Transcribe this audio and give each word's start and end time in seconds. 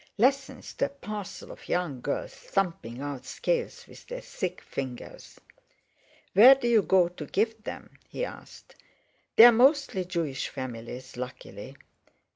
Lessons 0.17 0.73
to 0.73 0.85
a 0.85 0.89
parcel 0.89 1.51
of 1.51 1.69
young 1.69 2.01
girls 2.01 2.33
thumping 2.33 3.01
out 3.01 3.23
scales 3.23 3.85
with 3.87 4.07
their 4.07 4.19
thick 4.19 4.59
fingers. 4.61 5.39
"Where 6.33 6.55
do 6.55 6.67
you 6.67 6.81
go 6.81 7.07
to 7.09 7.27
give 7.27 7.63
them?" 7.63 7.91
he 8.09 8.25
asked. 8.25 8.73
"They're 9.35 9.51
mostly 9.51 10.03
Jewish 10.05 10.47
families, 10.49 11.17
luckily." 11.17 11.75